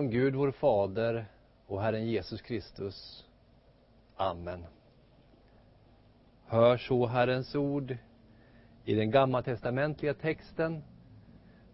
[0.00, 1.26] Från Gud vår Fader
[1.66, 3.24] och Herren Jesus Kristus.
[4.16, 4.66] Amen.
[6.46, 7.96] Hör så Herrens ord
[8.84, 10.82] i den gammaltestamentliga texten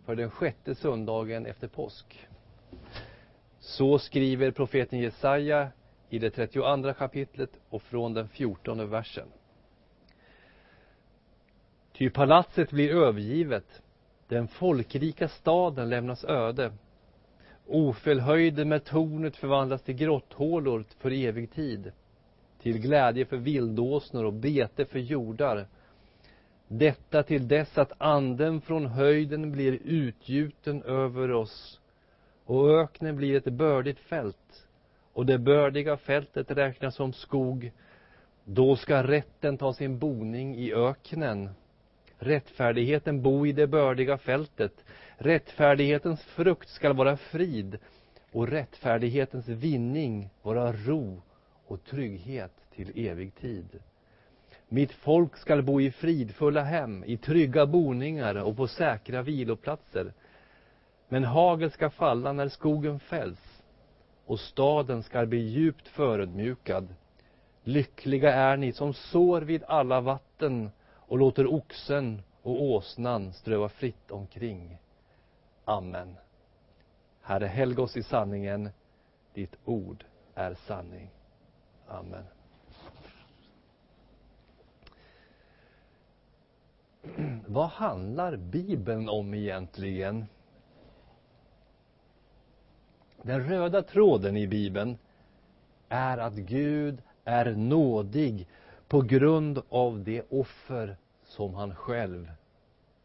[0.04, 2.28] för den sjätte söndagen efter påsk.
[3.58, 5.68] Så skriver profeten Jesaja
[6.08, 9.28] i det 32 kapitlet och från den 14 versen.
[11.92, 13.82] Ty palatset blir övergivet,
[14.28, 16.72] den folkrika staden lämnas öde
[17.66, 21.92] ofelhöjden med tornet förvandlas till grotthålor för evig tid,
[22.62, 25.66] till glädje för vildåsnor och bete för jordar.
[26.68, 31.80] Detta till dess att anden från höjden blir utgjuten över oss
[32.44, 34.66] och öknen blir ett bördigt fält
[35.12, 37.72] och det bördiga fältet räknas som skog.
[38.44, 41.50] Då ska rätten ta sin boning i öknen
[42.18, 44.84] rättfärdigheten bo i det bördiga fältet.
[45.18, 47.78] Rättfärdighetens frukt skall vara frid
[48.32, 51.22] och rättfärdighetens vinning vara ro
[51.66, 53.80] och trygghet till evig tid.
[54.68, 60.12] Mitt folk skall bo i fridfulla hem, i trygga boningar och på säkra viloplatser.
[61.08, 63.62] Men hagel ska falla när skogen fälls
[64.26, 66.94] och staden skall bli djupt förödmjukad.
[67.64, 74.10] Lyckliga är ni som sår vid alla vatten och låter oxen och åsnan ströva fritt
[74.10, 74.78] omkring.
[75.68, 76.16] Amen.
[77.20, 78.70] Herre, helg oss i sanningen.
[79.34, 81.10] Ditt ord är sanning.
[81.88, 82.24] Amen.
[87.46, 90.26] Vad handlar Bibeln om egentligen?
[93.22, 94.98] Den röda tråden i Bibeln
[95.88, 98.48] är att Gud är nådig
[98.88, 102.32] på grund av det offer som han själv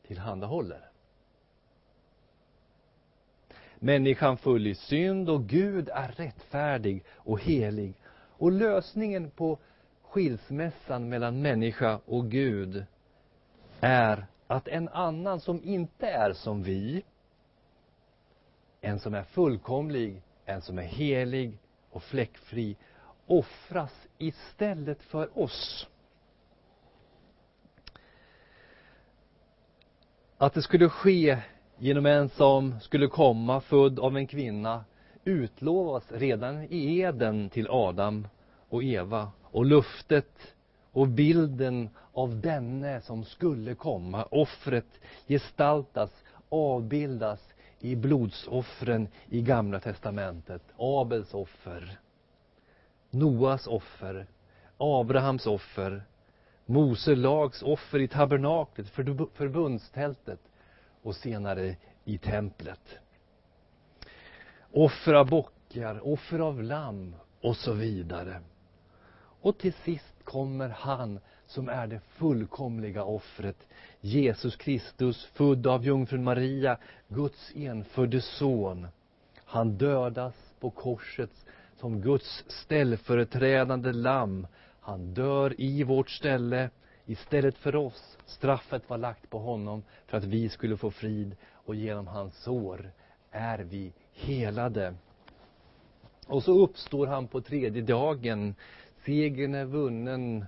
[0.08, 0.91] tillhandahåller.
[3.84, 7.94] Människan full i synd och Gud är rättfärdig och helig.
[8.14, 9.60] Och lösningen på
[10.02, 12.86] skilsmässan mellan människa och Gud
[13.80, 17.04] är att en annan som inte är som vi,
[18.82, 21.58] en som är fullkomlig, en som är helig
[21.90, 22.76] och fläckfri,
[23.28, 25.88] offras istället för oss.
[30.38, 31.42] Att det skulle ske
[31.82, 34.86] genom en som skulle komma född av en kvinna
[35.24, 38.28] utlovas redan i Eden till Adam
[38.70, 40.56] och Eva och luftet
[40.92, 50.62] och bilden av denne som skulle komma, offret, gestaltas, avbildas i blodsoffren i Gamla testamentet.
[50.78, 52.00] Abels offer,
[53.10, 54.26] Noas offer,
[54.78, 56.04] Abrahams offer,
[56.66, 58.90] Mose lags offer i tabernaklet,
[59.34, 60.40] förbundstältet
[61.02, 61.76] och senare
[62.06, 63.00] i templet.
[64.72, 68.42] Offer av bockar, offer av lamm och så vidare.
[69.42, 73.68] Och till sist kommer han som är det fullkomliga offret.
[74.00, 78.88] Jesus Kristus, född av jungfrun Maria, Guds enfödde son.
[79.46, 81.46] Han dödas på korset
[81.80, 84.48] som Guds ställföreträdande lamm.
[84.82, 86.70] Han dör i vårt ställe
[87.12, 88.18] istället för oss.
[88.26, 92.92] Straffet var lagt på honom för att vi skulle få frid och genom hans sår
[93.32, 94.96] är vi helade.
[96.28, 98.56] Och så uppstår han på tredje dagen.
[99.06, 100.46] Segern är vunnen,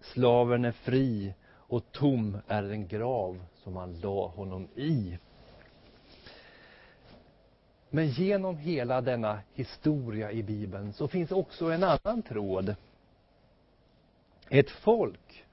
[0.00, 5.18] slaven är fri och tom är den grav som man la honom i.
[7.90, 12.74] Men genom hela denna historia i Bibeln så finns också en annan tråd.
[14.48, 15.47] Ett folk.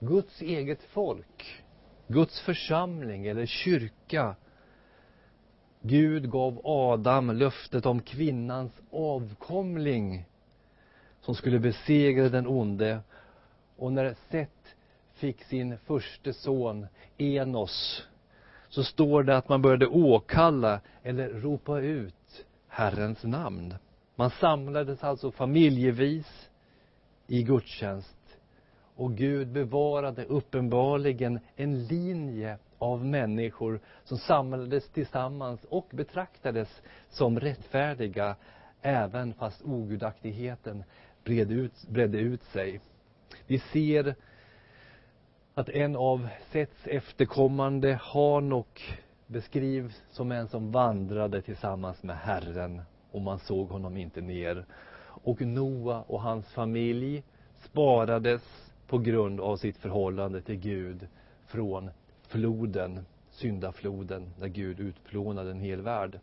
[0.00, 1.62] Guds eget folk.
[2.06, 4.36] Guds församling eller kyrka.
[5.82, 10.24] Gud gav Adam löftet om kvinnans avkomling
[11.20, 13.00] som skulle besegra den onde.
[13.76, 14.74] Och när Seth
[15.14, 16.86] fick sin första son
[17.18, 18.06] Enos
[18.68, 23.74] så står det att man började åkalla eller ropa ut Herrens namn.
[24.16, 26.50] Man samlades alltså familjevis
[27.26, 28.16] i gudstjänst.
[29.00, 38.36] Och Gud bevarade uppenbarligen en linje av människor som samlades tillsammans och betraktades som rättfärdiga
[38.82, 40.84] även fast ogudaktigheten
[41.24, 42.80] bredde ut, bredde ut sig.
[43.46, 44.14] Vi ser
[45.54, 53.20] att en av Sets efterkommande, Hanok, beskrivs som en som vandrade tillsammans med Herren och
[53.20, 54.64] man såg honom inte ner.
[55.02, 57.22] Och Noa och hans familj
[57.64, 61.08] sparades på grund av sitt förhållande till Gud
[61.46, 61.90] från
[62.28, 66.20] floden, syndafloden, där Gud utplånade en hel värld.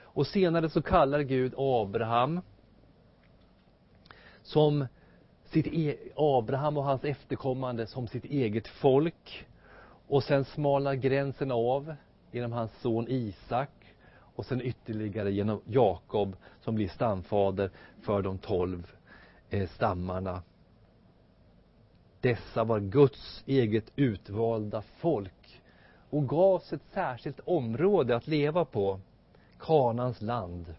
[0.00, 2.40] Och senare så kallar Gud Abraham
[4.42, 4.86] som
[5.44, 9.46] sitt e Abraham och hans efterkommande som sitt eget folk.
[10.08, 11.94] Och sen smalnar gränsen av
[12.30, 17.70] genom hans son Isak och sen ytterligare genom Jakob som blir stamfader
[18.02, 18.92] för de tolv
[19.50, 20.42] eh, stammarna.
[22.26, 25.60] Dessa var Guds eget utvalda folk
[26.10, 29.00] och gavs ett särskilt område att leva på,
[29.60, 30.74] Kanans land.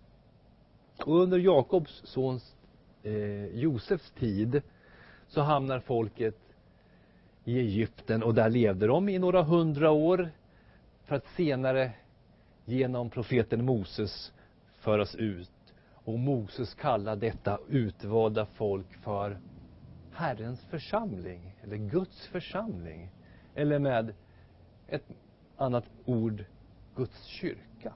[1.05, 2.55] Och under Jakobs sons
[3.03, 4.61] eh, Josefs tid
[5.27, 6.37] så hamnar folket
[7.43, 10.29] i Egypten och där levde de i några hundra år
[11.05, 11.91] för att senare
[12.65, 14.33] genom profeten Moses
[14.79, 15.51] föras ut.
[15.93, 19.37] Och Moses kallar detta utvalda folk för
[20.17, 23.09] Herrens församling, eller Guds församling.
[23.55, 24.13] Eller med
[24.87, 25.03] ett
[25.57, 26.45] annat ord,
[26.95, 27.93] Guds kyrka.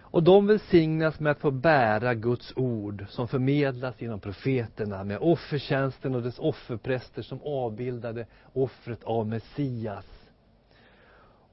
[0.00, 6.14] Och de välsignas med att få bära Guds ord som förmedlas genom profeterna med offertjänsten
[6.14, 10.06] och dess offerpräster som avbildade offret av Messias.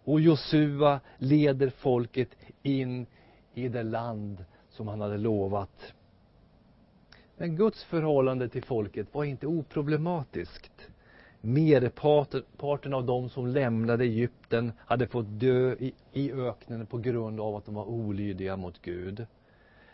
[0.03, 2.29] Och Josua leder folket
[2.63, 3.05] in
[3.53, 5.93] i det land som han hade lovat.
[7.37, 10.87] Men Guds förhållande till folket var inte oproblematiskt.
[11.41, 17.55] Merparten av dem som lämnade Egypten hade fått dö i, i öknen på grund av
[17.55, 19.25] att de var olydiga mot Gud.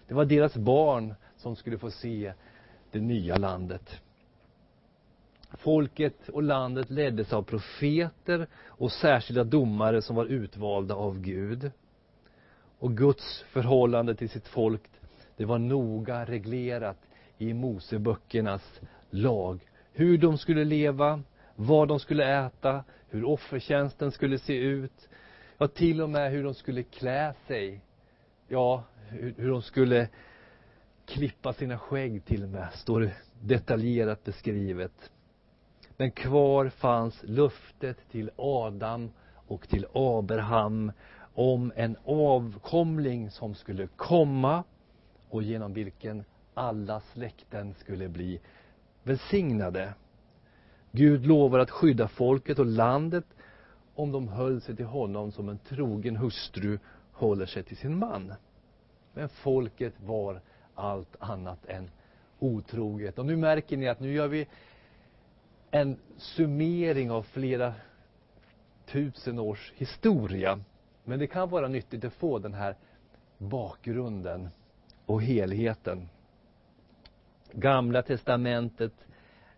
[0.07, 2.33] Det var deras barn som skulle få se
[2.91, 4.01] det nya landet.
[5.57, 11.71] Folket och landet leddes av profeter och särskilda domare som var utvalda av Gud.
[12.79, 14.81] Och Guds förhållande till sitt folk,
[15.37, 16.97] det var noga reglerat
[17.37, 19.59] i Moseböckernas lag.
[19.93, 21.21] Hur de skulle leva,
[21.55, 25.09] vad de skulle äta, hur offertjänsten skulle se ut.
[25.57, 27.81] Ja, till och med hur de skulle klä sig.
[28.47, 30.07] Ja, hur, hur de skulle
[31.05, 35.11] klippa sina skägg till och med, står det detaljerat beskrivet.
[35.97, 39.11] Men kvar fanns löftet till Adam
[39.47, 40.91] och till Abraham
[41.33, 44.63] om en avkomling som skulle komma
[45.29, 48.39] och genom vilken alla släkten skulle bli
[49.03, 49.93] välsignade.
[50.91, 53.25] Gud lovar att skydda folket och landet
[53.95, 56.79] om de höll sig till honom som en trogen hustru
[57.11, 58.33] håller sig till sin man.
[59.13, 60.41] Men folket var
[60.75, 61.91] allt annat än
[62.39, 63.19] otroget.
[63.19, 64.47] Och nu märker ni att nu gör vi
[65.71, 67.73] en summering av flera
[68.85, 70.59] tusen års historia.
[71.03, 72.75] Men det kan vara nyttigt att få den här
[73.37, 74.49] bakgrunden
[75.05, 76.09] och helheten.
[77.55, 78.93] Gamla testamentet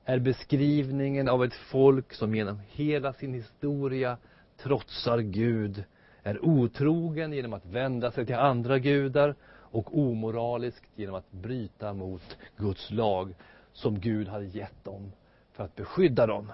[0.06, 4.18] är beskrivningen av ett folk som genom hela sin historia
[4.58, 5.84] trotsar Gud,
[6.24, 12.38] är otrogen genom att vända sig till andra gudar och omoraliskt genom att bryta mot
[12.58, 13.36] Guds lag
[13.74, 15.12] som Gud hade gett dem
[15.52, 16.52] för att beskydda dem.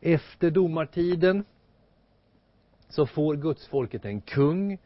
[0.00, 1.44] Efter domartiden
[2.88, 4.78] så får gudsfolket en kung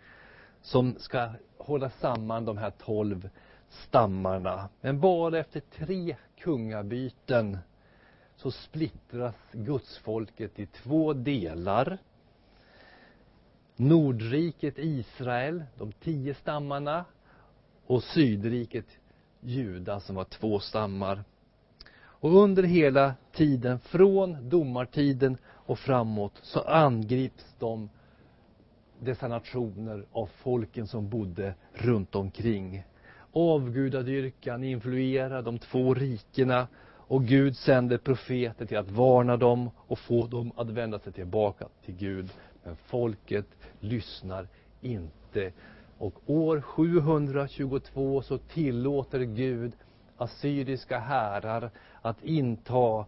[0.63, 1.29] som ska
[1.59, 3.29] hålla samman de här tolv
[3.73, 4.69] stammarna.
[4.81, 7.59] Men bara efter tre kungabyten
[8.37, 11.99] så splittras gudsfolket i två delar.
[13.77, 17.05] Nordriket Israel, de tio stammarna,
[17.87, 18.87] och Sydriket
[19.41, 21.25] Juda som var två stammar.
[21.95, 27.91] Och under hela tiden, från domartiden och framåt, så angrips de
[29.01, 32.85] dessa nationer av folken som bodde runt omkring.
[33.33, 36.69] Avgudadyrkan influerar de två rikena
[37.13, 41.67] och Gud sänder profeter till att varna dem och få dem att vända sig tillbaka
[41.85, 42.31] till Gud.
[42.65, 43.47] Men folket
[43.81, 44.49] lyssnar
[44.81, 45.53] inte.
[45.99, 49.73] Och år 722 så tillåter Gud
[50.17, 51.71] assyriska härar
[52.03, 53.05] att inta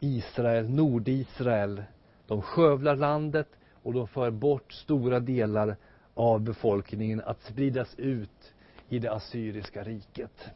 [0.00, 1.82] Israel, Nordisrael.
[2.26, 3.48] De skövlar landet
[3.82, 5.76] och de för bort stora delar
[6.14, 8.54] av befolkningen att spridas ut
[8.88, 10.50] i det assyriska riket.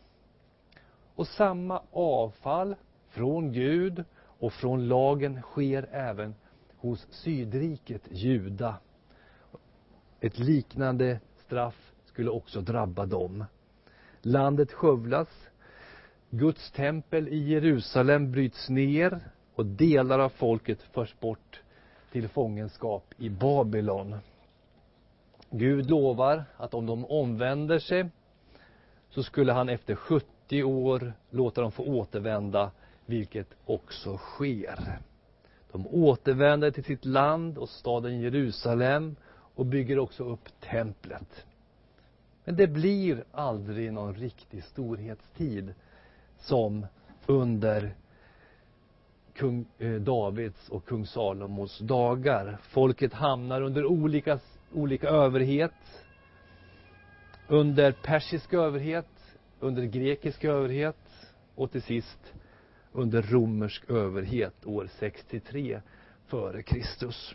[1.14, 2.76] Och samma avfall
[3.08, 6.34] från Gud och från lagen sker även
[6.76, 8.76] hos sydriket Juda.
[10.20, 13.44] Ett liknande straff skulle också drabba dem.
[14.22, 15.28] Landet skövlas.
[16.30, 19.20] Guds tempel i Jerusalem bryts ner
[19.54, 21.62] och delar av folket förs bort
[22.12, 24.16] till fångenskap i Babylon.
[25.50, 28.10] Gud lovar att om de omvänder sig
[29.10, 32.70] så skulle han efter 70 år låta dem få återvända,
[33.06, 34.98] vilket också sker.
[35.72, 39.16] De återvänder till sitt land och staden Jerusalem
[39.54, 41.44] och bygger också upp templet.
[42.44, 45.74] Men det blir aldrig någon riktig storhetstid
[46.38, 46.86] som
[47.26, 47.94] under
[49.34, 52.58] kung eh, Davids och kung Salomos dagar.
[52.62, 54.38] Folket hamnar under olika,
[54.72, 55.99] olika överhet.
[57.50, 60.96] Under persisk överhet, under grekisk överhet
[61.54, 62.32] och till sist
[62.92, 65.80] under romersk överhet år 63
[66.26, 67.34] före Kristus.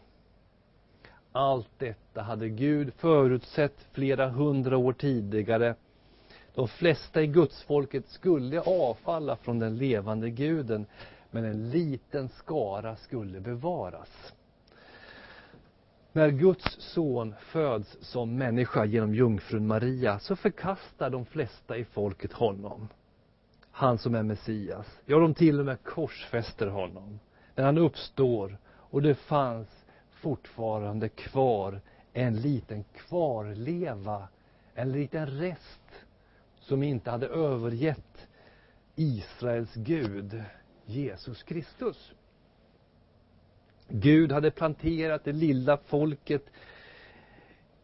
[1.32, 5.76] Allt detta hade Gud förutsett flera hundra år tidigare.
[6.54, 10.86] De flesta i gudsfolket skulle avfalla från den levande guden,
[11.32, 14.34] men en liten skara skulle bevaras.
[16.16, 22.34] När Guds son föds som människa genom jungfrun Maria så förkastar de flesta i folket
[22.34, 22.88] honom.
[23.72, 25.00] Han som är Messias.
[25.06, 27.20] Ja, de till och med korsfäster honom.
[27.56, 29.68] Men han uppstår och det fanns
[30.10, 31.82] fortfarande kvar
[32.14, 34.28] en liten kvarleva,
[34.76, 36.06] en liten rest
[36.60, 38.28] som inte hade övergett
[38.96, 40.44] Israels Gud,
[40.86, 42.14] Jesus Kristus.
[43.88, 46.44] Gud hade planterat det lilla folket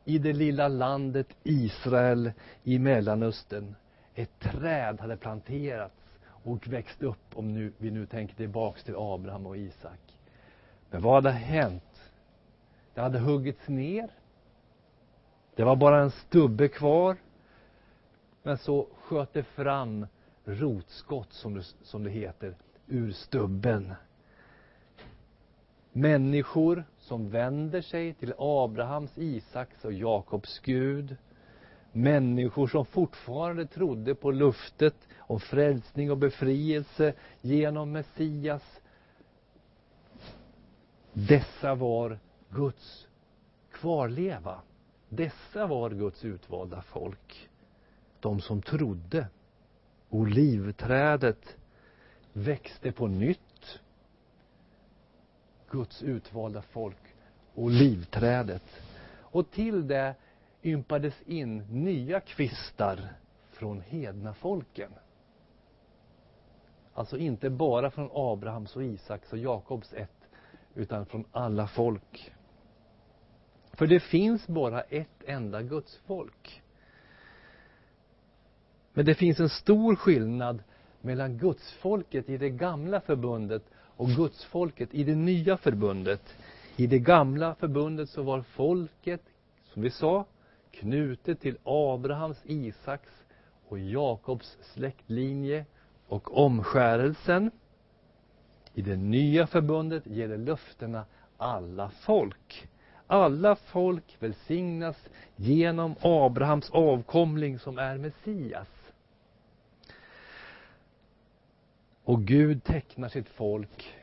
[0.06, 2.32] i det lilla landet Israel
[2.64, 3.76] i Mellanöstern.
[4.16, 9.46] Ett träd hade planterats och växt upp, om nu, vi nu tänker tillbaks till Abraham
[9.46, 10.00] och Isak.
[10.90, 12.12] Men vad hade hänt?
[12.94, 14.10] Det hade huggits ner.
[15.56, 17.18] Det var bara en stubbe kvar.
[18.44, 20.08] Men så sköt det fram
[20.46, 22.56] rotskott, som det, som det heter,
[22.88, 23.94] ur stubben.
[25.94, 31.18] Människor som vänder sig till Abrahams, Isaks och Jakobs Gud.
[31.92, 38.82] Människor som fortfarande trodde på luftet om frälsning och befrielse genom Messias.
[41.14, 42.20] Dessa var
[42.50, 43.08] Guds
[43.72, 44.62] kvarleva.
[45.10, 47.50] Dessa var Guds utvalda folk.
[48.20, 49.28] De som trodde.
[50.10, 51.58] Olivträdet
[52.34, 53.51] växte på nytt.
[55.72, 56.98] Guds utvalda folk.
[57.56, 58.82] Olivträdet.
[59.20, 60.16] Och till det
[60.64, 63.14] ympades in nya kvistar
[63.52, 64.92] från hedna folken.
[66.94, 70.30] Alltså inte bara från Abrahams och Isaks och Jakobs ett,
[70.76, 72.34] utan från alla folk.
[73.74, 76.62] För det finns bara ett enda Guds folk.
[78.94, 80.64] Men det finns en stor skillnad
[81.02, 83.64] mellan gudsfolket i det gamla förbundet
[84.02, 86.36] och gudsfolket i det nya förbundet.
[86.76, 89.22] I det gamla förbundet så var folket,
[89.74, 90.26] som vi sa,
[90.72, 93.10] knutet till Abrahams, Isaks
[93.68, 95.66] och Jakobs släktlinje
[96.08, 97.52] och omskärelsen.
[98.74, 101.06] I det nya förbundet gäller löftena
[101.38, 102.68] alla folk.
[103.08, 108.81] Alla folk välsignas genom Abrahams avkomling som är Messias.
[112.04, 113.94] Och Gud tecknar sitt folk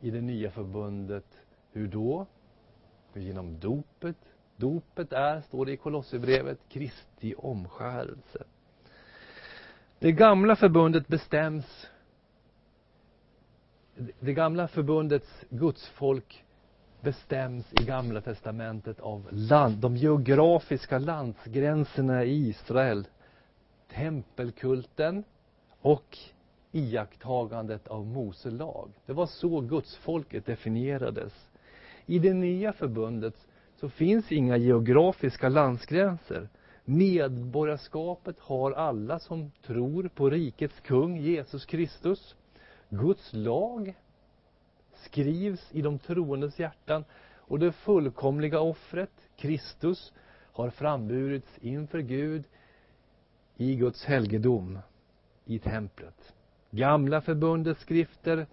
[0.00, 1.26] i det nya förbundet.
[1.72, 2.26] Hur då?
[3.14, 4.16] Genom dopet.
[4.56, 8.44] Dopet är, står det i Kolosserbrevet, Kristi omskärelse.
[9.98, 11.86] Det gamla förbundet bestäms
[14.20, 16.44] det gamla förbundets gudsfolk
[17.00, 23.06] bestäms i Gamla testamentet av land, de geografiska landsgränserna i Israel.
[23.88, 25.24] Tempelkulten
[25.80, 26.18] och
[26.72, 28.90] iakttagandet av Mose lag.
[29.06, 31.32] Det var så gudsfolket definierades.
[32.06, 33.34] I det nya förbundet
[33.76, 36.48] så finns inga geografiska landsgränser.
[36.84, 42.36] Medborgarskapet har alla som tror på rikets kung Jesus Kristus.
[42.88, 43.94] Guds lag
[44.94, 47.04] skrivs i de troendes hjärtan
[47.36, 50.12] och det fullkomliga offret, Kristus,
[50.52, 52.44] har framburits inför Gud
[53.56, 54.78] i Guds helgedom
[55.44, 56.34] i templet.
[56.74, 58.46] Gamla förbundets skrifter,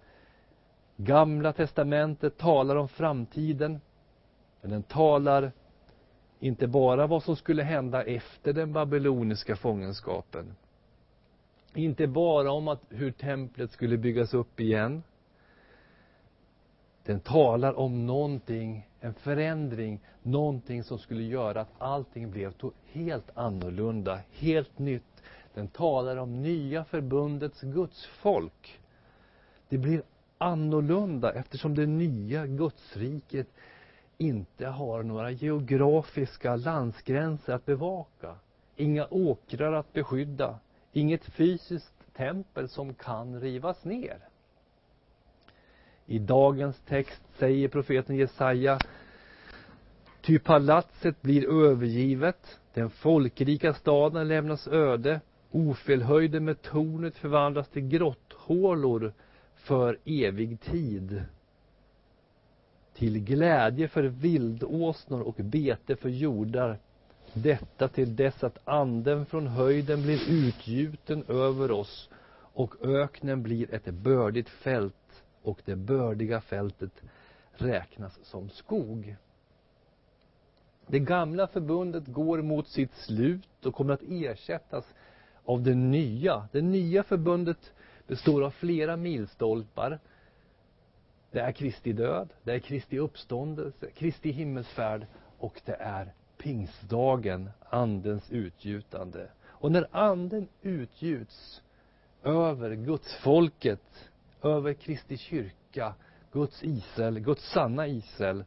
[0.96, 3.80] Gamla testamentet talar om framtiden,
[4.60, 5.52] men den talar
[6.40, 10.56] inte bara vad som skulle hända efter den babyloniska fångenskapen.
[11.74, 15.02] Inte bara om att hur templet skulle byggas upp igen.
[17.04, 22.52] Den talar om någonting, en förändring, någonting som skulle göra att allting blev
[22.92, 25.02] helt annorlunda, helt nytt.
[25.54, 28.80] Den talar om nya förbundets gudsfolk.
[29.68, 30.02] Det blir
[30.38, 33.48] annorlunda eftersom det nya gudsriket
[34.18, 38.34] inte har några geografiska landsgränser att bevaka.
[38.76, 40.58] Inga åkrar att beskydda.
[40.92, 44.18] Inget fysiskt tempel som kan rivas ner.
[46.06, 48.78] I dagens text säger profeten Jesaja
[50.22, 59.12] Ty palatset blir övergivet, den folkrika staden lämnas öde, Ofelhöjden med tornet förvandlas till grotthålor
[59.54, 61.22] för evig tid.
[62.94, 66.78] Till glädje för vildåsnor och bete för jordar.
[67.32, 72.08] Detta till dess att anden från höjden blir utgjuten över oss
[72.52, 77.02] och öknen blir ett bördigt fält och det bördiga fältet
[77.52, 79.16] räknas som skog.
[80.86, 84.94] Det gamla förbundet går mot sitt slut och kommer att ersättas
[85.50, 86.48] av det nya.
[86.52, 87.72] Det nya förbundet
[88.06, 89.98] består av flera milstolpar.
[91.30, 95.06] Det är Kristi död, det är Kristi uppståndelse, Kristi himmelsfärd
[95.38, 99.28] och det är pingstdagen, andens utgjutande.
[99.44, 101.62] Och när anden utgjuts
[102.22, 104.10] över Guds folket,
[104.42, 105.94] över Kristi kyrka,
[106.32, 108.44] Guds Israel, Guds sanna Israel.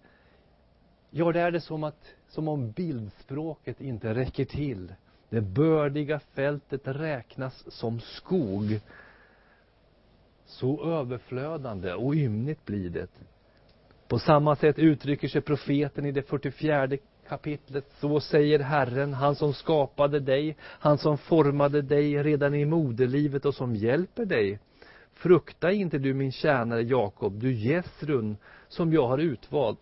[1.10, 4.94] Ja, det är det som, att, som om bildspråket inte räcker till.
[5.34, 8.80] Det bördiga fältet räknas som skog.
[10.46, 13.08] Så överflödande och ymnigt blir det.
[14.08, 16.98] På samma sätt uttrycker sig profeten i det 44
[17.28, 17.86] kapitlet.
[18.00, 23.56] Så säger Herren, han som skapade dig, han som formade dig redan i moderlivet och
[23.56, 24.60] som hjälper dig.
[25.14, 28.38] Frukta inte du min tjänare Jakob, du Jesrun,
[28.68, 29.80] som jag har utvalt.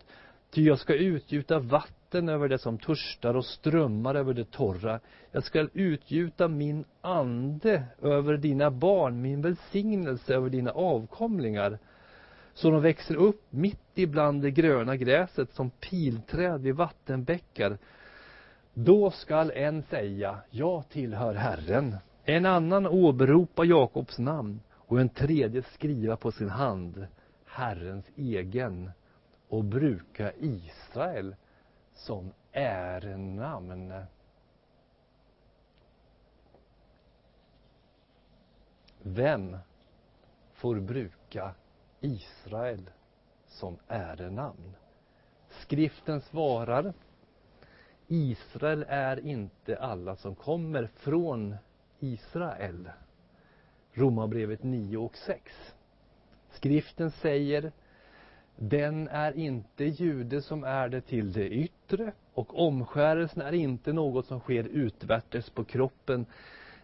[0.50, 5.00] Ty jag ska utgjuta vatten över det som törstar och strömmar över det torra.
[5.30, 11.78] Jag ska utgjuta min ande över dina barn, min välsignelse över dina avkomlingar.
[12.54, 17.78] Så de växer upp mitt ibland det gröna gräset som pilträd vid vattenbäckar.
[18.74, 21.96] Då skall en säga, jag tillhör Herren.
[22.24, 27.06] En annan åberopa Jakobs namn och en tredje skriva på sin hand
[27.46, 28.90] Herrens egen
[29.48, 31.34] och bruka Israel
[31.94, 34.04] som ärenamn.
[39.02, 39.56] Vem
[40.52, 41.54] får bruka
[42.00, 42.90] Israel
[43.46, 44.76] som ärenamn?
[45.48, 46.92] Skriften svarar
[48.06, 51.56] Israel är inte alla som kommer från
[51.98, 52.90] Israel.
[53.92, 55.74] Romarbrevet 9 och 6.
[56.50, 57.72] Skriften säger
[58.56, 64.26] den är inte jude som är det till det yttre och omskärelsen är inte något
[64.26, 66.26] som sker utvärtes på kroppen.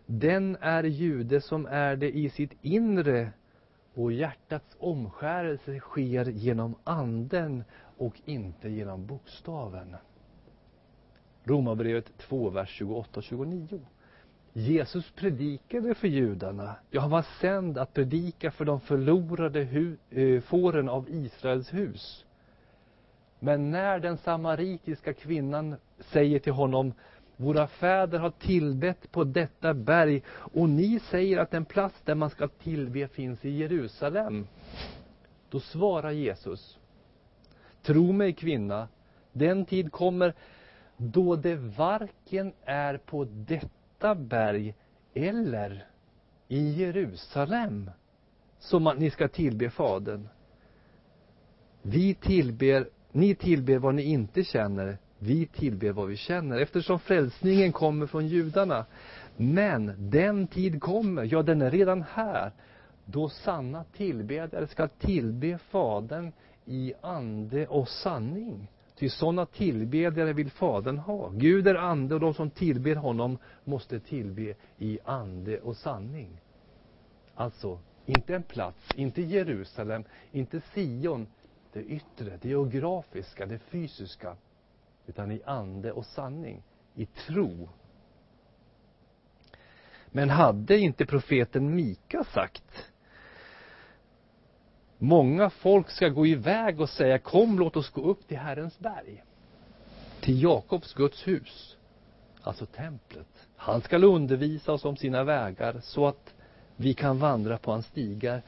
[0.07, 3.33] Den är jude som är det i sitt inre
[3.95, 7.65] och hjärtats omskärelse sker genom anden
[7.97, 9.97] och inte genom bokstaven.
[11.45, 13.81] Romarbrevet 2, vers 28 och 29.
[14.59, 16.75] Jesus predikade för judarna.
[16.91, 22.25] Ja, han var sänd att predika för de förlorade hu- eh, fåren av Israels hus.
[23.39, 26.93] Men när den samaritiska kvinnan säger till honom
[27.37, 32.31] våra fäder har tillbett på detta berg och ni säger att den plats där man
[32.31, 34.47] ska tillbe finns i Jerusalem.
[35.51, 36.79] Då svarar Jesus
[37.83, 38.89] Tro mig kvinna,
[39.33, 40.35] den tid kommer
[40.97, 44.75] då det varken är på detta detta berg
[45.15, 45.87] eller
[46.49, 47.91] i Jerusalem
[48.59, 50.29] som man, ni ska tillbe Fadern.
[51.83, 57.73] Vi tillber, ni tillber vad ni inte känner, vi tillber vad vi känner eftersom frälsningen
[57.73, 58.87] kommer från judarna.
[59.37, 62.53] Men den tid kommer, ja den är redan här,
[63.05, 66.33] då sanna tillbedjare ska tillbe Fadern
[66.65, 68.69] i ande och sanning.
[68.99, 71.29] Ty sådana tillbedjare vill Fadern ha.
[71.29, 76.41] Gud är ande och de som tillber honom måste tillbe i ande och sanning.
[77.35, 81.27] Alltså, inte en plats, inte Jerusalem, inte Sion,
[81.73, 84.37] det yttre, det geografiska, det fysiska,
[85.07, 86.63] utan i ande och sanning,
[86.95, 87.69] i tro.
[90.07, 92.93] Men hade inte profeten Mika sagt
[94.99, 99.25] Många folk ska gå iväg och säga kom låt oss gå upp till Herrens berg.
[100.21, 101.77] Till Jakobs Guds hus.
[102.43, 103.49] Alltså templet.
[103.57, 106.35] Han skall undervisa oss om sina vägar så att
[106.77, 108.43] vi kan vandra på hans stigar.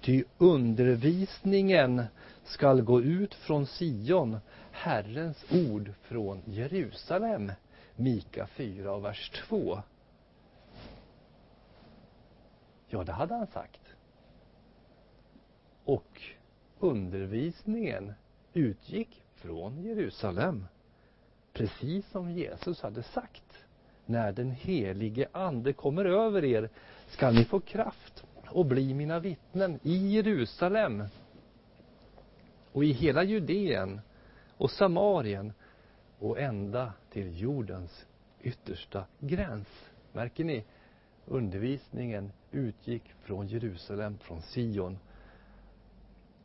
[0.00, 2.04] Ty undervisningen
[2.44, 4.38] skall gå ut från Sion,
[4.72, 7.52] Herrens ord från Jerusalem.
[7.96, 9.82] Mika 4 och vers 2.
[12.88, 13.81] Ja, det hade han sagt.
[15.84, 16.22] Och
[16.78, 18.12] undervisningen
[18.52, 20.66] utgick från Jerusalem.
[21.52, 23.64] Precis som Jesus hade sagt.
[24.06, 26.68] När den helige Ande kommer över er
[27.06, 31.04] skall ni få kraft och bli mina vittnen i Jerusalem
[32.72, 34.00] och i hela Judeen
[34.56, 35.52] och Samarien
[36.18, 38.06] och ända till jordens
[38.42, 39.68] yttersta gräns.
[40.12, 40.64] Märker ni?
[41.26, 44.98] Undervisningen utgick från Jerusalem, från Sion.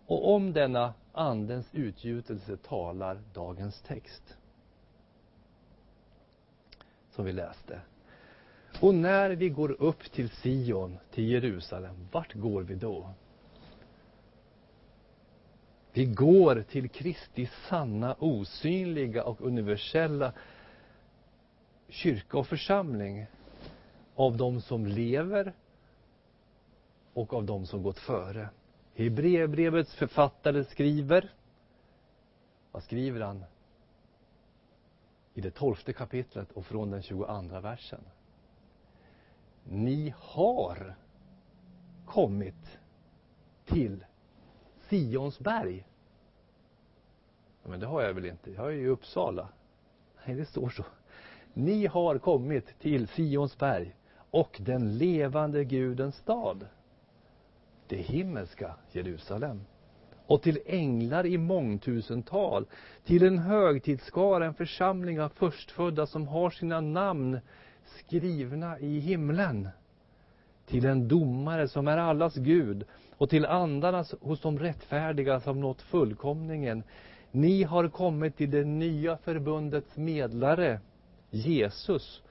[0.08, 4.38] Och om denna Andens utgjutelse talar dagens text.
[7.10, 7.82] Som vi läste.
[8.82, 13.14] Och när vi går upp till Sion, till Jerusalem, vart går vi då?
[15.94, 20.34] Vi går till Kristi sanna, osynliga och universella
[21.90, 23.26] kyrka och församling
[24.16, 25.54] av de som lever
[27.14, 28.50] och av de som gått före.
[28.98, 31.34] Hebreerbrevets författare skriver,
[32.72, 33.44] vad skriver han?
[35.34, 38.02] I det tolfte kapitlet och från den 22 versen.
[39.64, 40.96] Ni har
[42.06, 42.80] kommit
[43.66, 44.06] till
[44.90, 45.88] Sions berg.
[47.64, 48.52] Men det har jag väl inte?
[48.52, 49.50] Jag är ju i Uppsala.
[50.26, 50.86] Nej, det står så.
[51.54, 53.96] Ni har kommit till Sions berg
[54.32, 56.68] och den levande Gudens stad.
[57.88, 59.62] Det himmelska Jerusalem.
[60.28, 62.66] Och till änglar i mångtusental,
[63.06, 67.40] till en högtidsskara, en församling av förstfödda som har sina namn
[67.86, 69.70] skrivna i himlen.
[70.66, 72.86] Till en domare som är allas Gud
[73.18, 76.84] och till andarna hos de rättfärdiga som nått fullkomningen.
[77.32, 80.80] Ni har kommit till det nya förbundets medlare,
[81.30, 82.24] Jesus,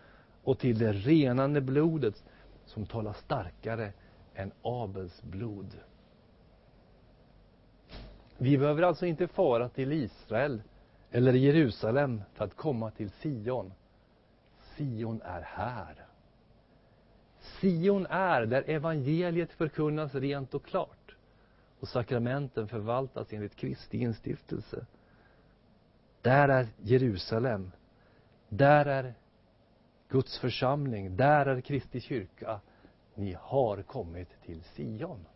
[0.44, 2.24] och till det renande blodet
[2.66, 3.92] som talar starkare
[4.36, 5.80] än Abels blod.
[8.38, 10.62] Vi behöver alltså inte fara till Israel
[11.10, 13.72] eller Jerusalem för att komma till Sion.
[14.76, 16.06] Sion är här.
[17.60, 21.16] Sion är där evangeliet förkunnas rent och klart
[21.80, 24.86] och sakramenten förvaltas enligt Kristi instiftelse.
[26.22, 27.72] Där är Jerusalem.
[28.48, 29.14] Där är
[30.08, 31.16] Guds församling.
[31.16, 32.60] Där är Kristi kyrka.
[33.18, 35.26] Ni har kommit till Sion.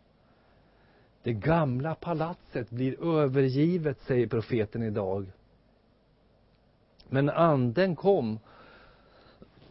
[1.23, 5.31] Det gamla palatset blir övergivet, säger profeten idag.
[7.09, 8.39] Men anden kom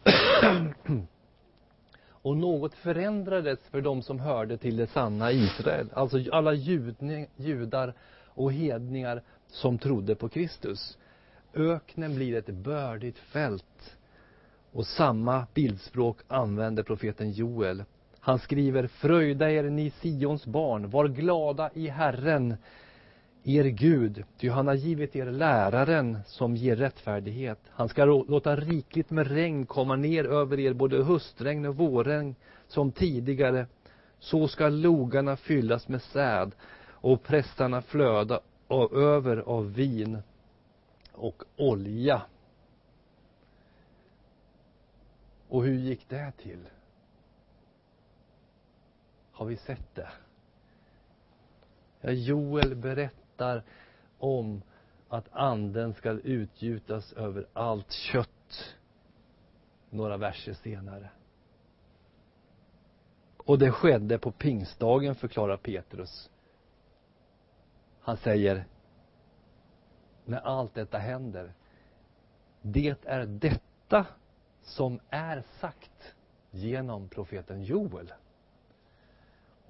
[2.09, 5.91] och något förändrades för de som hörde till det sanna Israel.
[5.95, 6.53] Alltså alla
[7.37, 7.95] judar
[8.25, 10.99] och hedningar som trodde på Kristus.
[11.55, 13.97] Öknen blir ett bördigt fält.
[14.73, 17.85] Och samma bildspråk använder profeten Joel.
[18.31, 22.53] Han skriver, fröjda er ni Sions barn, var glada i Herren,
[23.45, 27.59] er Gud, ty han har givit er läraren som ger rättfärdighet.
[27.71, 32.35] Han ska låta rikligt med regn komma ner över er, både höstregn och vårregn,
[32.69, 33.67] som tidigare.
[34.19, 36.53] Så ska logarna fyllas med säd
[36.87, 40.19] och prästarna flöda av, över av vin
[41.13, 42.23] och olja.
[45.49, 46.67] Och hur gick det till?
[49.41, 50.09] Har vi sett det?
[52.01, 53.63] Ja, Joel berättar
[54.19, 54.63] om
[55.09, 58.77] att anden ska utgjutas över allt kött
[59.91, 61.11] några verser senare.
[63.37, 66.31] Och det skedde på pingstdagen, förklarar Petrus.
[68.01, 68.65] Han säger,
[70.25, 71.53] när allt detta händer,
[72.63, 74.07] det är detta
[74.63, 76.15] som är sagt
[76.51, 78.13] genom profeten Joel.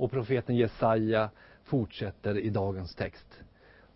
[0.01, 1.31] Och profeten Jesaja
[1.65, 3.41] fortsätter i dagens text.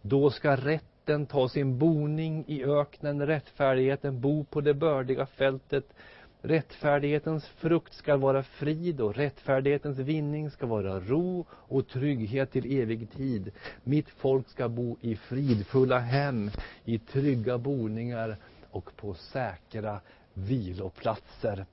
[0.03, 5.85] Då ska rätten ta sin boning i öknen, rättfärdigheten bo på det bördiga fältet.
[6.43, 13.11] Rättfärdighetens frukt ska vara frid och rättfärdighetens vinning ska vara ro och trygghet till evig
[13.11, 13.53] tid.
[13.85, 16.51] Mitt folk ska bo i fridfulla hem,
[16.85, 18.37] i trygga boningar
[18.71, 20.01] och på säkra
[20.35, 21.67] viloplatser.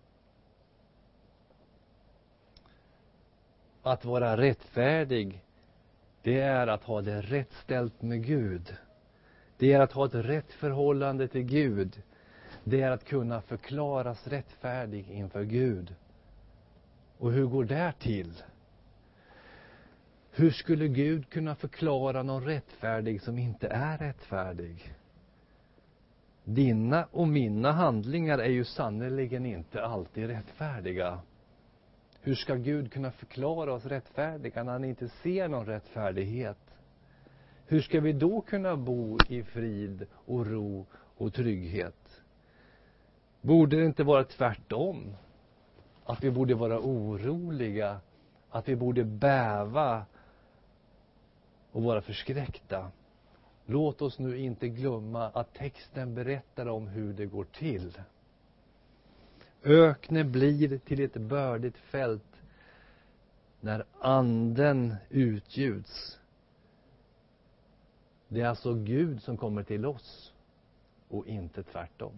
[3.83, 5.43] Att vara rättfärdig,
[6.21, 8.75] det är att ha det rätt ställt med Gud.
[9.57, 12.01] Det är att ha ett rätt förhållande till Gud.
[12.63, 15.95] Det är att kunna förklaras rättfärdig inför Gud.
[17.17, 18.33] Och hur går det till?
[20.31, 24.93] Hur skulle Gud kunna förklara någon rättfärdig som inte är rättfärdig?
[26.43, 31.19] Dina och mina handlingar är ju sannerligen inte alltid rättfärdiga.
[32.23, 36.57] Hur ska Gud kunna förklara oss rättfärdiga när han inte ser någon rättfärdighet?
[37.65, 42.21] Hur ska vi då kunna bo i frid och ro och trygghet?
[43.41, 45.15] Borde det inte vara tvärtom?
[46.03, 47.99] Att vi borde vara oroliga,
[48.49, 50.05] att vi borde bäva
[51.71, 52.91] och vara förskräckta
[53.65, 58.01] Låt oss nu inte glömma att texten berättar om hur det går till.
[59.63, 62.41] Öknen blir till ett bördigt fält
[63.60, 66.19] när anden utgjuts.
[68.28, 70.34] Det är alltså Gud som kommer till oss
[71.10, 72.13] och inte tvärtom.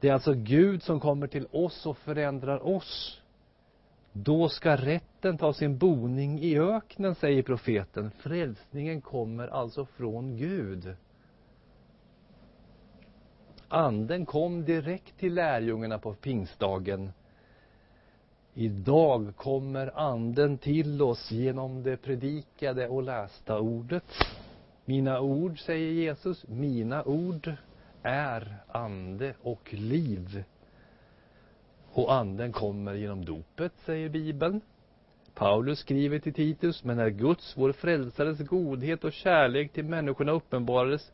[0.00, 3.22] Det är alltså Gud som kommer till oss och förändrar oss.
[4.12, 8.10] Då ska rätten ta sin boning i öknen, säger profeten.
[8.10, 10.96] Frälsningen kommer alltså från Gud.
[13.68, 17.12] Anden kom direkt till lärjungarna på pingstdagen.
[18.54, 24.04] Idag kommer anden till oss genom det predikade och lästa ordet.
[24.84, 27.52] Mina ord, säger Jesus, mina ord
[28.02, 30.44] är ande och liv.
[31.92, 34.60] Och anden kommer genom dopet, säger Bibeln.
[35.34, 41.12] Paulus skriver till Titus, men när Guds, vår frälsares godhet och kärlek till människorna uppenbarades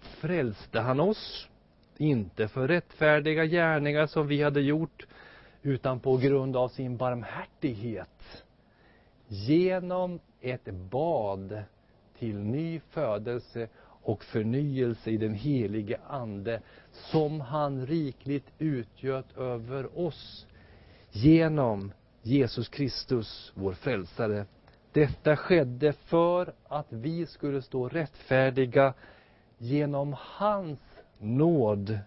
[0.00, 1.48] frälste han oss,
[1.98, 5.06] inte för rättfärdiga gärningar som vi hade gjort,
[5.62, 8.44] utan på grund av sin barmhärtighet.
[9.28, 11.62] Genom ett bad
[12.18, 16.60] till ny födelse och förnyelse i den helige Ande
[16.92, 20.46] som han rikligt utgöt över oss
[21.10, 24.46] genom Jesus Kristus, vår frälsare.
[24.92, 28.94] Detta skedde för att vi skulle stå rättfärdiga
[29.58, 30.78] genom hans
[31.22, 31.98] nåd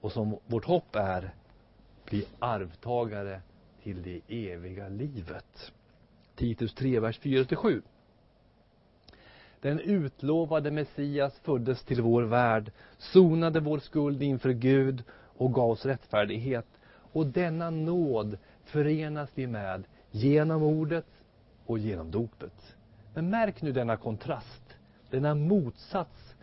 [0.00, 1.34] och som vårt hopp är
[2.04, 3.40] bli arvtagare
[3.82, 5.72] till det eviga livet.
[6.34, 7.82] Titus 3, vers 4-7.
[9.60, 15.86] Den utlovade Messias föddes till vår värld, sonade vår skuld inför Gud och gav oss
[15.86, 16.66] rättfärdighet.
[17.12, 21.06] Och denna nåd förenas vi med genom ordet
[21.66, 22.76] och genom dopet.
[23.14, 24.76] Men märk nu denna kontrast,
[25.10, 26.33] denna motsats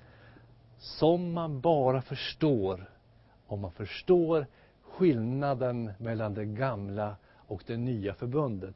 [0.82, 2.90] som man bara förstår
[3.48, 4.46] om man förstår
[4.82, 8.76] skillnaden mellan det gamla och det nya förbundet.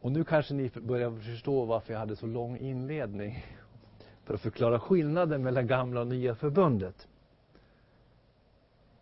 [0.00, 3.44] Och nu kanske ni börjar förstå varför jag hade så lång inledning
[4.24, 7.08] för att förklara skillnaden mellan gamla och nya förbundet.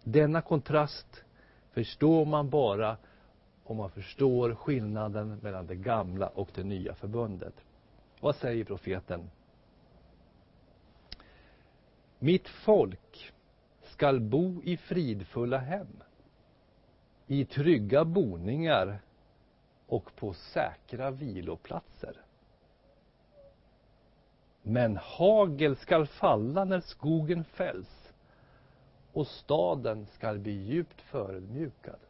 [0.02, 1.24] Denna kontrast
[1.72, 2.96] förstår man bara
[3.64, 7.54] om man förstår skillnaden mellan det gamla och det nya förbundet.
[8.20, 9.30] Vad säger profeten?
[12.24, 13.32] Mitt folk
[13.82, 16.02] skall bo i fridfulla hem,
[17.26, 18.98] i trygga boningar
[19.86, 22.22] och på säkra viloplatser.
[24.62, 28.12] Men hagel skall falla när skogen fälls
[29.12, 32.00] och staden skall bli djupt förödmjukad.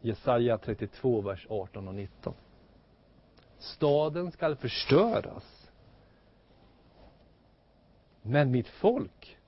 [0.00, 2.34] Jesaja 32, vers 18 och 19.
[3.58, 5.57] Staden skall förstöras.
[8.28, 9.38] Men mitt folk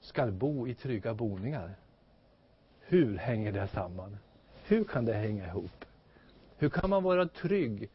[0.00, 1.74] skall bo i trygga boningar.
[2.80, 4.18] Hur hänger det samman?
[4.64, 5.84] Hur kan det hänga ihop?
[6.56, 7.90] Hur kan man vara trygg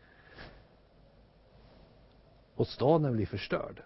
[2.56, 3.82] och staden blir förstörd.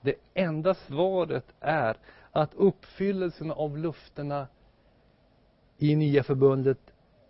[0.00, 1.96] Det enda svaret är
[2.32, 4.46] att uppfyllelsen av lufterna
[5.78, 6.78] i nya förbundet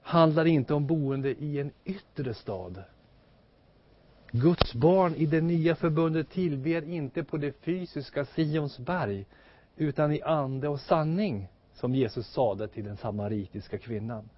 [0.02, 2.84] handlar inte om boende i en yttre stad.
[4.30, 9.26] Guds barn i det nya förbundet tillber inte på det fysiska Sions berg,
[9.76, 14.28] utan i ande och sanning, som Jesus sade till den samaritiska kvinnan.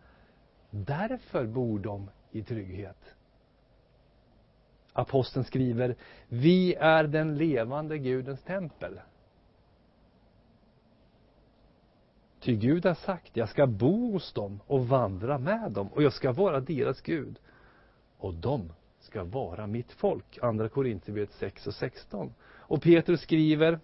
[0.70, 3.14] Därför bor de i trygghet
[4.98, 5.96] aposteln skriver,
[6.29, 9.01] vi är den levande Gudens tempel.
[12.40, 16.12] Ty Gud har sagt, jag ska bo hos dem och vandra med dem och jag
[16.12, 17.38] ska vara deras Gud.
[18.18, 18.72] Och de
[19.09, 20.38] ska vara mitt folk.
[20.42, 22.35] Andra Korinthierbrevet 6 och 16.
[22.44, 23.81] Och Petrus skriver,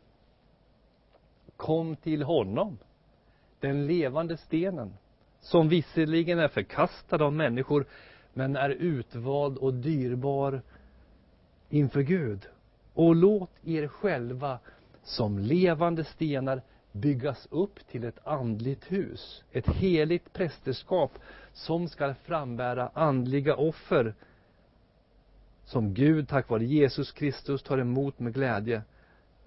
[1.56, 2.78] kom till honom,
[3.60, 4.94] den levande stenen,
[5.40, 7.86] som visserligen är förkastad av människor,
[8.32, 10.62] men är utvald och dyrbar
[11.68, 12.46] inför Gud.
[12.94, 14.58] Och låt er själva
[15.02, 21.18] som levande stenar byggas upp till ett andligt hus, ett heligt prästerskap
[21.52, 24.14] som skall frambära andliga offer
[25.64, 28.82] som Gud tack vare Jesus Kristus tar emot med glädje.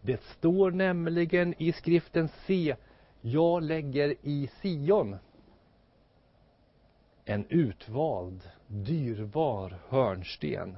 [0.01, 2.75] Det står nämligen i skriften Se,
[3.21, 5.15] jag lägger i Sion
[7.25, 10.77] en utvald, dyrbar hörnsten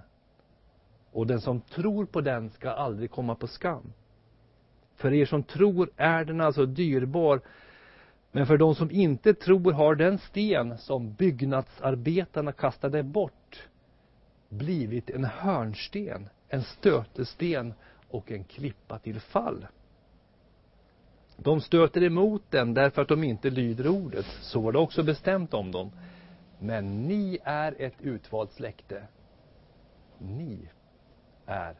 [1.12, 3.93] och den som tror på den ska aldrig komma på skam.
[4.95, 7.41] För er som tror är den alltså dyrbar
[8.32, 13.68] Men för de som inte tror har den sten som byggnadsarbetarna kastade bort
[14.49, 17.73] blivit en hörnsten, en stötesten
[18.09, 19.67] och en klippa till fall.
[21.38, 24.25] De stöter emot den därför att de inte lyder ordet.
[24.25, 25.91] Så var det också bestämt om dem.
[26.59, 29.07] Men ni är ett utvalt släkte.
[30.17, 30.69] Ni
[31.45, 31.75] är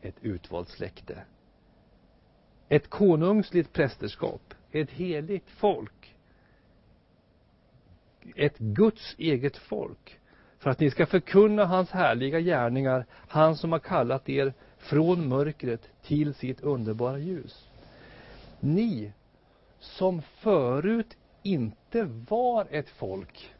[0.00, 1.24] ett utvalt släkte.
[2.68, 4.54] Ett konungsligt prästerskap.
[4.70, 6.16] Ett heligt folk.
[8.36, 10.20] Ett Guds eget folk.
[10.64, 15.90] För att ni ska förkunna hans härliga gärningar, han som har kallat er från mörkret
[16.02, 17.68] till sitt underbara ljus.
[18.60, 19.12] Ni
[19.78, 23.54] som förut inte var ett folk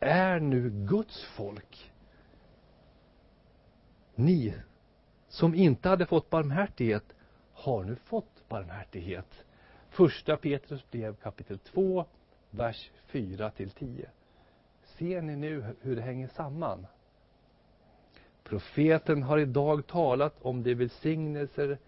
[0.00, 1.92] är nu Guds folk.
[4.14, 4.54] Ni
[5.28, 7.14] som inte hade fått barmhärtighet
[7.52, 9.44] har nu fått barmhärtighet.
[9.90, 12.04] Första Petrus brev kapitel 2,
[12.50, 14.10] vers 4 till 10.
[14.98, 16.86] Ser ni nu hur det hänger samman?
[18.44, 21.78] Profeten har idag talat om de välsignelser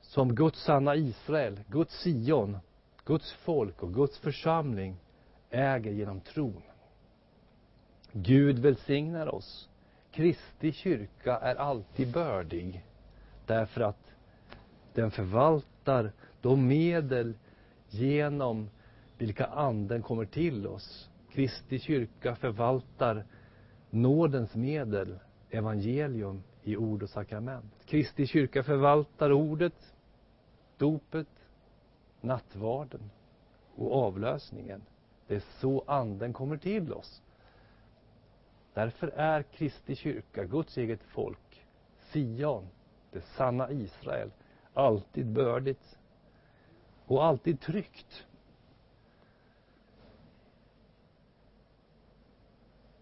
[0.00, 2.58] som Guds sanna Israel, Guds Sion,
[3.04, 4.96] Guds folk och Guds församling
[5.50, 6.62] äger genom tron.
[8.12, 9.68] Gud välsignar oss.
[10.10, 12.84] Kristi kyrka är alltid bördig
[13.46, 14.12] därför att
[14.94, 17.34] den förvaltar de medel
[17.88, 18.70] genom
[19.18, 21.08] vilka anden kommer till oss.
[21.34, 23.24] Kristi kyrka förvaltar
[23.90, 25.18] nådens medel,
[25.50, 27.86] evangelium i ord och sakrament.
[27.86, 29.94] Kristi kyrka förvaltar ordet,
[30.78, 31.28] dopet,
[32.20, 33.10] nattvarden
[33.76, 34.82] och avlösningen.
[35.26, 37.22] Det är så anden kommer till oss.
[38.74, 41.66] Därför är Kristi kyrka, Guds eget folk,
[42.12, 42.68] Sion,
[43.10, 44.30] det sanna Israel,
[44.74, 45.98] alltid bördigt
[47.06, 48.26] och alltid tryggt.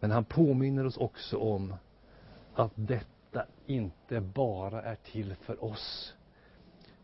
[0.03, 1.75] Men han påminner oss också om
[2.55, 6.15] att detta inte bara är till för oss.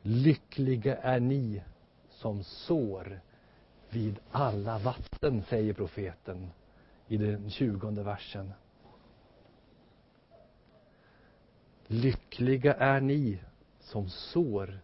[0.02, 1.62] Lyckliga är ni
[2.08, 3.20] som sår
[3.90, 6.50] vid alla vatten, säger profeten
[7.08, 8.52] i den tjugonde versen.
[11.86, 13.38] Lyckliga är ni
[13.80, 14.80] som sår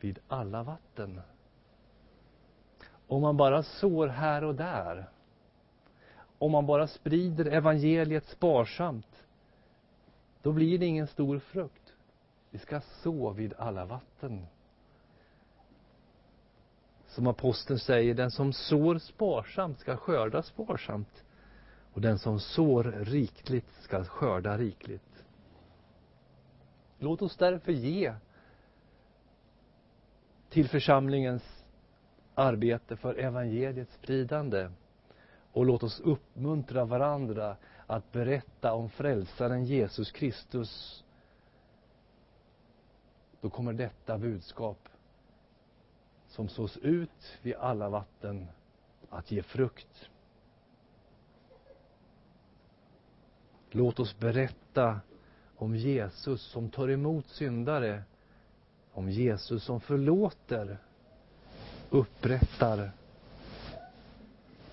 [0.00, 1.20] vid alla vatten.
[3.06, 5.08] Om man bara sår här och där,
[6.38, 9.26] om man bara sprider evangeliet sparsamt,
[10.42, 11.92] då blir det ingen stor frukt.
[12.50, 14.46] Vi ska så vid alla vatten.
[17.06, 21.24] Som aposteln säger, den som sår sparsamt ska skörda sparsamt.
[21.92, 25.24] Och den som sår rikligt ska skörda rikligt.
[26.98, 28.14] Låt oss därför ge
[30.48, 31.64] till församlingens
[32.34, 34.68] arbete för evangeliets spridande.
[35.52, 37.56] Och låt oss uppmuntra varandra
[37.86, 41.04] att berätta om frälsaren Jesus Kristus.
[43.40, 44.88] Då kommer detta budskap
[46.28, 48.46] som sås ut vid alla vatten
[49.10, 50.10] att ge frukt.
[53.70, 55.00] Låt oss berätta
[55.56, 58.02] om Jesus som tar emot syndare,
[58.92, 60.78] om Jesus som förlåter,
[61.90, 62.92] upprättar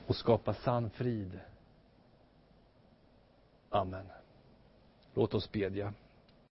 [0.07, 1.39] och skapa sann frid.
[3.69, 4.05] Amen.
[5.13, 5.93] Låt oss bedja.